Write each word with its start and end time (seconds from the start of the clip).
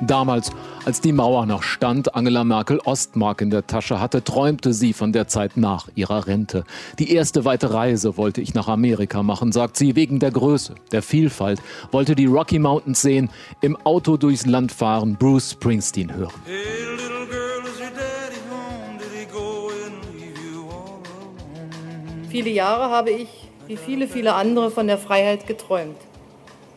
Damals, 0.00 0.50
als 0.84 1.00
die 1.00 1.12
Mauer 1.12 1.46
noch 1.46 1.62
stand, 1.62 2.14
Angela 2.14 2.42
Merkel 2.42 2.80
Ostmark 2.84 3.40
in 3.40 3.50
der 3.50 3.66
Tasche 3.66 4.00
hatte, 4.00 4.24
träumte 4.24 4.72
sie 4.72 4.92
von 4.92 5.12
der 5.12 5.28
Zeit 5.28 5.56
nach 5.56 5.88
ihrer 5.94 6.26
Rente. 6.26 6.64
Die 6.98 7.12
erste 7.12 7.44
weite 7.44 7.72
Reise 7.72 8.16
wollte 8.16 8.40
ich 8.40 8.54
nach 8.54 8.68
Amerika 8.68 9.22
machen, 9.22 9.52
sagt 9.52 9.76
sie, 9.76 9.94
wegen 9.94 10.18
der 10.18 10.32
Größe, 10.32 10.74
der 10.90 11.02
Vielfalt, 11.02 11.60
wollte 11.92 12.14
die 12.14 12.26
Rocky 12.26 12.58
Mountains 12.58 13.02
sehen, 13.02 13.30
im 13.60 13.76
Auto 13.84 14.16
durchs 14.16 14.46
Land 14.46 14.72
fahren, 14.72 15.16
Bruce 15.16 15.52
Springsteen 15.52 16.12
hören. 16.12 16.32
Viele 22.30 22.50
Jahre 22.50 22.90
habe 22.90 23.10
ich, 23.10 23.28
wie 23.68 23.76
viele, 23.76 24.08
viele 24.08 24.34
andere, 24.34 24.72
von 24.72 24.88
der 24.88 24.98
Freiheit 24.98 25.46
geträumt. 25.46 25.96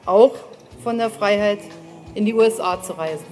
Auch 0.05 0.35
von 0.83 0.99
der 0.99 1.09
Freiheit, 1.09 1.59
in 2.17 2.25
die 2.25 2.33
USA 2.33 2.81
zu 2.81 2.93
reisen. 2.93 3.25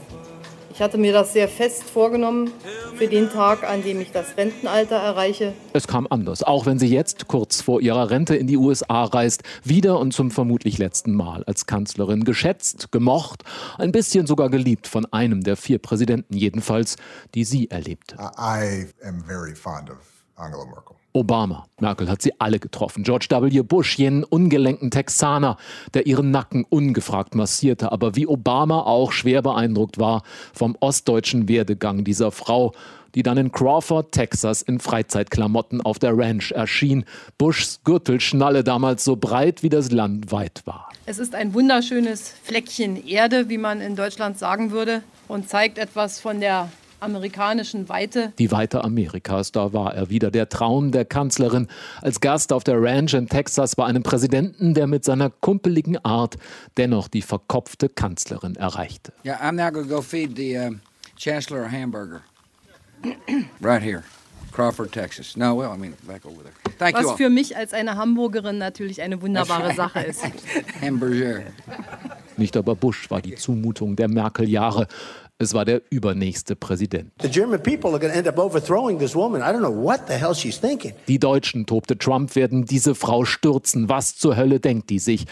Ich 0.72 0.82
hatte 0.82 0.98
mir 0.98 1.12
das 1.12 1.34
sehr 1.34 1.48
fest 1.48 1.86
vorgenommen 1.86 2.52
für 2.96 3.08
den 3.08 3.30
Tag, 3.30 3.64
an 3.64 3.82
dem 3.82 4.00
ich 4.02 4.12
das 4.12 4.38
Rentenalter 4.38 4.98
erreiche. 4.98 5.54
Es 5.74 5.88
kam 5.88 6.06
anders, 6.10 6.44
auch 6.44 6.66
wenn 6.66 6.78
sie 6.78 6.88
jetzt 6.88 7.28
kurz 7.28 7.62
vor 7.62 7.82
ihrer 7.82 8.12
Rente 8.12 8.36
in 8.36 8.46
die 8.46 8.58
USA 8.58 9.06
reist, 9.06 9.44
wieder 9.64 10.00
und 10.00 10.12
zum 10.12 10.32
vermutlich 10.32 10.78
letzten 10.78 11.14
Mal 11.14 11.44
als 11.46 11.66
Kanzlerin 11.66 12.26
geschätzt, 12.26 12.92
gemocht, 12.92 13.44
ein 13.78 13.92
bisschen 13.92 14.28
sogar 14.28 14.50
geliebt 14.50 14.88
von 14.88 15.06
einem 15.12 15.44
der 15.44 15.56
vier 15.56 15.80
Präsidenten 15.80 16.36
jedenfalls, 16.36 16.98
die 17.34 17.46
sie 17.46 17.72
erlebte. 17.72 18.18
I 18.38 18.88
am 19.02 19.24
very 19.26 19.56
fond 19.56 19.90
of 19.90 20.15
Angela 20.36 20.66
Merkel. 20.66 20.96
Obama. 21.14 21.66
Merkel 21.80 22.10
hat 22.10 22.22
sie 22.22 22.34
alle 22.40 22.60
getroffen. 22.60 23.04
George 23.04 23.28
W. 23.30 23.62
Bush, 23.62 23.98
jenen 23.98 24.26
ungelenken 24.26 24.92
Texaner, 24.92 25.58
der 25.94 26.06
ihren 26.08 26.30
Nacken 26.30 26.66
ungefragt 26.66 27.36
massierte, 27.36 27.92
aber 27.92 28.16
wie 28.18 28.28
Obama 28.28 28.82
auch 28.82 29.14
schwer 29.14 29.42
beeindruckt 29.42 29.98
war 29.98 30.24
vom 30.54 30.76
ostdeutschen 30.82 31.48
Werdegang 31.48 32.04
dieser 32.04 32.32
Frau, 32.32 32.74
die 33.16 33.24
dann 33.24 33.38
in 33.38 33.54
Crawford, 33.54 34.12
Texas, 34.12 34.62
in 34.62 34.80
Freizeitklamotten 34.80 35.80
auf 35.80 36.00
der 36.00 36.18
Ranch 36.18 36.52
erschien. 36.52 37.06
Bushs 37.38 37.80
Gürtelschnalle 37.86 38.66
damals 38.66 39.06
so 39.06 39.16
breit 39.16 39.64
wie 39.64 39.70
das 39.70 39.92
Land 39.92 40.34
weit 40.34 40.64
war. 40.66 40.90
Es 41.06 41.18
ist 41.18 41.34
ein 41.34 41.54
wunderschönes 41.54 42.34
Fleckchen 42.44 43.08
Erde, 43.08 43.48
wie 43.48 43.58
man 43.58 43.80
in 43.80 43.96
Deutschland 43.96 44.38
sagen 44.38 44.72
würde, 44.72 45.02
und 45.30 45.48
zeigt 45.48 45.78
etwas 45.78 46.20
von 46.20 46.42
der 46.42 46.70
amerikanischen 47.06 47.88
Weite. 47.90 48.34
Die 48.38 48.52
Weite 48.52 48.84
Amerikas, 48.84 49.52
da 49.52 49.72
war 49.74 49.94
er 49.96 50.10
wieder. 50.10 50.32
Der 50.32 50.50
Traum 50.50 50.92
der 50.92 51.06
Kanzlerin 51.06 51.68
als 52.02 52.20
Gast 52.20 52.52
auf 52.52 52.64
der 52.64 52.82
Ranch 52.82 53.14
in 53.14 53.28
Texas 53.28 53.76
bei 53.76 53.86
einem 53.86 54.04
Präsidenten, 54.04 54.74
der 54.74 54.88
mit 54.88 55.06
seiner 55.06 55.30
kumpeligen 55.30 56.04
Art 56.04 56.36
dennoch 56.78 57.08
die 57.08 57.22
verkopfte 57.22 57.88
Kanzlerin 57.90 58.56
erreichte. 58.56 59.14
Yeah, 59.26 59.40
I'm 59.42 59.54
now 59.54 59.72
gonna 59.72 59.88
go 59.88 60.02
feed 60.02 60.36
the 60.36 60.58
uh, 60.58 60.72
Chancellor 61.18 61.64
a 61.64 61.72
hamburger. 61.72 62.22
right 63.62 63.82
here. 63.82 64.04
Crawford, 64.52 64.94
Texas. 64.94 65.36
No, 65.36 65.54
well, 65.54 65.72
I 65.72 65.78
mean, 65.78 65.96
back 66.08 66.26
over 66.26 66.42
there. 66.42 66.54
Thank 66.80 66.96
Was 66.96 67.12
für 67.18 67.30
mich 67.30 67.58
als 67.58 67.74
eine 67.74 67.98
Hamburgerin 67.98 68.58
natürlich 68.58 69.02
eine 69.02 69.22
wunderbare 69.22 69.74
Sache 69.76 70.00
ist. 70.00 70.24
Hamburger. 70.82 71.42
Nicht 72.38 72.58
aber 72.58 72.76
Bush 72.76 73.10
war 73.10 73.22
die 73.22 73.36
Zumutung 73.36 73.96
der 73.96 74.08
Merkel-Jahre. 74.08 74.88
Es 75.38 75.54
war 75.54 75.66
der 75.66 75.82
übernächste 75.90 76.56
Präsident. 76.56 77.12
The 77.22 77.30
German 77.30 77.62
people 77.62 77.90
are 77.92 78.00
going 78.00 78.12
to 78.12 78.18
end 78.18 78.28
up 78.28 78.38
overthrowing 78.38 79.00
this 79.00 79.16
woman. 79.16 79.42
I 79.42 79.46
don't 79.46 79.60
know 79.60 79.84
what 79.84 80.02
the 80.08 80.14
hell 80.14 80.34
she's 80.34 80.60
thinking. 80.60 80.94
Die 81.08 81.20
Deutschen, 81.20 81.66
tobte 81.66 81.98
Trump, 81.98 82.36
werden 82.36 82.66
diese 82.66 82.96
Frau 82.96 83.26
stürzen. 83.26 83.90
Was 83.90 84.16
zur 84.16 84.38
Hölle 84.38 84.62
denkt 84.62 84.90
die 84.90 85.00
sich? 85.00 85.26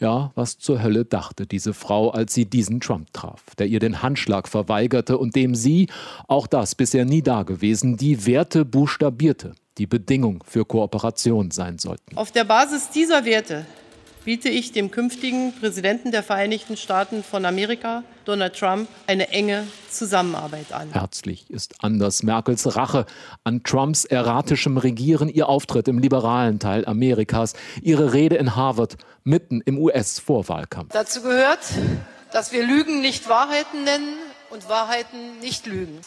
Ja, 0.00 0.32
was 0.34 0.58
zur 0.58 0.82
Hölle 0.82 1.04
dachte 1.04 1.46
diese 1.46 1.72
Frau, 1.72 2.10
als 2.10 2.34
sie 2.34 2.46
diesen 2.46 2.80
Trump 2.80 3.12
traf, 3.12 3.42
der 3.58 3.68
ihr 3.68 3.78
den 3.78 4.02
Handschlag 4.02 4.48
verweigerte 4.48 5.18
und 5.18 5.36
dem 5.36 5.54
sie, 5.54 5.88
auch 6.26 6.48
das 6.48 6.74
bisher 6.74 7.04
nie 7.04 7.22
dagewesen, 7.22 7.96
die 7.96 8.26
Werte 8.26 8.64
buchstabierte, 8.64 9.54
die 9.78 9.86
Bedingung 9.86 10.42
für 10.44 10.64
Kooperation 10.64 11.52
sein 11.52 11.78
sollten. 11.78 12.16
Auf 12.16 12.32
der 12.32 12.44
Basis 12.44 12.90
dieser 12.90 13.24
Werte 13.24 13.66
biete 14.24 14.48
ich 14.48 14.72
dem 14.72 14.90
künftigen 14.90 15.52
Präsidenten 15.52 16.10
der 16.10 16.22
Vereinigten 16.22 16.76
Staaten 16.76 17.22
von 17.22 17.44
Amerika, 17.44 18.02
Donald 18.24 18.58
Trump, 18.58 18.88
eine 19.06 19.28
enge 19.28 19.66
Zusammenarbeit 19.90 20.72
an. 20.72 20.90
Herzlich 20.92 21.50
ist 21.50 21.74
anders 21.80 22.22
Merkels 22.22 22.74
Rache 22.76 23.04
an 23.44 23.62
Trumps 23.62 24.04
erratischem 24.04 24.78
Regieren, 24.78 25.28
ihr 25.28 25.48
Auftritt 25.48 25.88
im 25.88 25.98
liberalen 25.98 26.58
Teil 26.58 26.86
Amerikas, 26.86 27.52
ihre 27.82 28.14
Rede 28.14 28.36
in 28.36 28.56
Harvard 28.56 28.96
mitten 29.24 29.60
im 29.60 29.78
US-Vorwahlkampf. 29.78 30.92
Dazu 30.92 31.22
gehört, 31.22 31.60
dass 32.32 32.52
wir 32.52 32.66
Lügen 32.66 33.00
nicht 33.02 33.28
Wahrheiten 33.28 33.84
nennen 33.84 34.14
und 34.50 34.68
Wahrheiten 34.68 35.38
nicht 35.40 35.66
Lügen. 35.66 36.00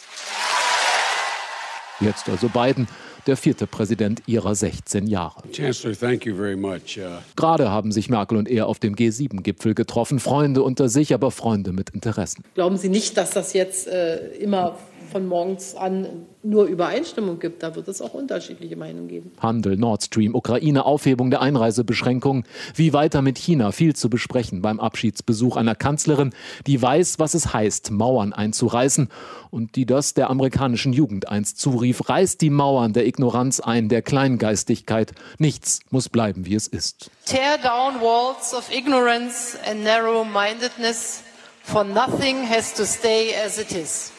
Jetzt 2.00 2.28
also 2.28 2.48
Biden, 2.48 2.86
der 3.28 3.36
vierte 3.36 3.66
Präsident 3.66 4.22
ihrer 4.26 4.54
16 4.54 5.06
Jahre. 5.06 5.42
Chancellor, 5.52 5.94
thank 5.96 6.24
you 6.24 6.34
very 6.34 6.56
much. 6.56 6.98
Uh, 6.98 7.18
Gerade 7.36 7.70
haben 7.70 7.92
sich 7.92 8.08
Merkel 8.08 8.38
und 8.38 8.48
er 8.48 8.66
auf 8.66 8.78
dem 8.78 8.96
G7-Gipfel 8.96 9.74
getroffen. 9.74 10.18
Freunde 10.18 10.62
unter 10.62 10.88
sich, 10.88 11.12
aber 11.14 11.30
Freunde 11.30 11.72
mit 11.72 11.90
Interessen. 11.90 12.42
Glauben 12.54 12.78
Sie 12.78 12.88
nicht, 12.88 13.16
dass 13.18 13.30
das 13.30 13.52
jetzt 13.52 13.86
äh, 13.86 14.28
immer 14.38 14.78
von 15.08 15.26
morgens 15.26 15.74
an 15.74 16.26
nur 16.42 16.66
Übereinstimmung 16.66 17.38
gibt. 17.38 17.62
Da 17.62 17.74
wird 17.74 17.88
es 17.88 18.00
auch 18.00 18.14
unterschiedliche 18.14 18.76
Meinungen 18.76 19.08
geben. 19.08 19.32
Handel, 19.40 19.76
Nord 19.76 20.04
Stream, 20.04 20.34
Ukraine, 20.34 20.84
Aufhebung 20.84 21.30
der 21.30 21.40
Einreisebeschränkungen. 21.40 22.44
Wie 22.74 22.92
weiter 22.92 23.22
mit 23.22 23.38
China? 23.38 23.72
Viel 23.72 23.96
zu 23.96 24.08
besprechen 24.08 24.62
beim 24.62 24.80
Abschiedsbesuch 24.80 25.56
einer 25.56 25.74
Kanzlerin, 25.74 26.32
die 26.66 26.80
weiß, 26.80 27.18
was 27.18 27.34
es 27.34 27.52
heißt, 27.52 27.90
Mauern 27.90 28.32
einzureißen 28.32 29.08
und 29.50 29.76
die 29.76 29.86
das 29.86 30.14
der 30.14 30.30
amerikanischen 30.30 30.92
Jugend 30.92 31.28
einst 31.28 31.58
zurief. 31.58 32.08
Reißt 32.08 32.40
die 32.40 32.50
Mauern 32.50 32.92
der 32.92 33.06
Ignoranz 33.06 33.60
ein, 33.60 33.88
der 33.88 34.02
Kleingeistigkeit. 34.02 35.12
Nichts 35.38 35.80
muss 35.90 36.08
bleiben, 36.08 36.46
wie 36.46 36.54
es 36.54 36.68
ist. 36.68 37.10
Tear 37.24 37.58
down 37.58 38.00
walls 38.00 38.54
of 38.54 38.72
ignorance 38.72 39.58
and 39.68 39.84
narrow-mindedness, 39.84 41.22
for 41.62 41.84
nothing 41.84 42.48
has 42.48 42.74
to 42.74 42.84
stay 42.84 43.34
as 43.34 43.58
it 43.58 43.72
is. 43.72 44.12